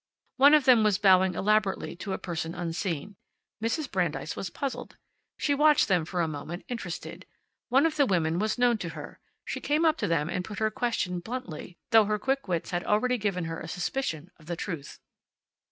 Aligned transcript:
One 0.37 0.55
of 0.55 0.65
them 0.65 0.83
was 0.83 0.97
bowing 0.97 1.35
elaborately 1.35 1.95
to 1.97 2.13
a 2.13 2.17
person 2.17 2.55
unseen. 2.55 3.17
Mrs. 3.63 3.91
Brandeis 3.91 4.35
was 4.35 4.49
puzzled. 4.49 4.97
She 5.37 5.53
watched 5.53 5.87
them 5.87 6.05
for 6.05 6.21
a 6.21 6.27
moment, 6.27 6.65
interested. 6.69 7.27
One 7.69 7.85
of 7.85 7.97
the 7.97 8.07
women 8.07 8.39
was 8.39 8.57
known 8.57 8.79
to 8.79 8.89
her. 8.97 9.19
She 9.45 9.59
came 9.59 9.85
up 9.85 9.97
to 9.97 10.07
them 10.07 10.27
and 10.27 10.43
put 10.43 10.57
her 10.57 10.71
question, 10.71 11.19
bluntly, 11.19 11.77
though 11.91 12.05
her 12.05 12.17
quick 12.17 12.47
wits 12.47 12.71
had 12.71 12.83
already 12.83 13.19
given 13.19 13.45
her 13.45 13.59
a 13.59 13.67
suspicion 13.67 14.31
of 14.39 14.47
the 14.47 14.55
truth. 14.55 14.97